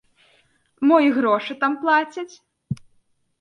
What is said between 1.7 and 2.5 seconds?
плацяць?